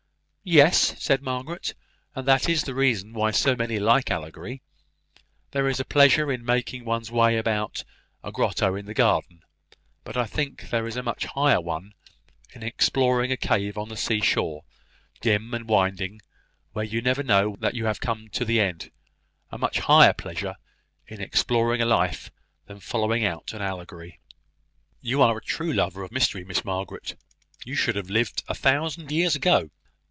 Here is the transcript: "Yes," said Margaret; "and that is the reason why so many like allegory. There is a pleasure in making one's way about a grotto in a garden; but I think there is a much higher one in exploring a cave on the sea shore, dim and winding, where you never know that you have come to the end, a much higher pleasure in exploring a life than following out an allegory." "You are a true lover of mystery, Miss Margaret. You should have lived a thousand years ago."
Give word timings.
"Yes," 0.43 0.95
said 0.97 1.21
Margaret; 1.21 1.75
"and 2.15 2.27
that 2.27 2.49
is 2.49 2.63
the 2.63 2.73
reason 2.73 3.13
why 3.13 3.29
so 3.29 3.55
many 3.55 3.77
like 3.77 4.09
allegory. 4.09 4.63
There 5.51 5.67
is 5.67 5.79
a 5.79 5.85
pleasure 5.85 6.31
in 6.31 6.43
making 6.43 6.83
one's 6.83 7.11
way 7.11 7.37
about 7.37 7.83
a 8.23 8.31
grotto 8.31 8.73
in 8.73 8.89
a 8.89 8.95
garden; 8.95 9.43
but 10.03 10.17
I 10.17 10.25
think 10.25 10.71
there 10.71 10.87
is 10.87 10.97
a 10.97 11.03
much 11.03 11.25
higher 11.25 11.61
one 11.61 11.93
in 12.55 12.63
exploring 12.63 13.31
a 13.31 13.37
cave 13.37 13.77
on 13.77 13.89
the 13.89 13.95
sea 13.95 14.19
shore, 14.19 14.63
dim 15.21 15.53
and 15.53 15.69
winding, 15.69 16.23
where 16.73 16.85
you 16.85 17.03
never 17.03 17.21
know 17.21 17.55
that 17.59 17.75
you 17.75 17.85
have 17.85 18.01
come 18.01 18.27
to 18.29 18.43
the 18.43 18.59
end, 18.59 18.89
a 19.51 19.59
much 19.59 19.81
higher 19.81 20.11
pleasure 20.11 20.55
in 21.05 21.21
exploring 21.21 21.81
a 21.83 21.85
life 21.85 22.31
than 22.65 22.79
following 22.79 23.23
out 23.23 23.53
an 23.53 23.61
allegory." 23.61 24.19
"You 25.01 25.21
are 25.21 25.37
a 25.37 25.41
true 25.43 25.71
lover 25.71 26.01
of 26.01 26.11
mystery, 26.11 26.43
Miss 26.43 26.65
Margaret. 26.65 27.15
You 27.63 27.75
should 27.75 27.95
have 27.95 28.09
lived 28.09 28.43
a 28.47 28.55
thousand 28.55 29.11
years 29.11 29.35
ago." 29.35 29.69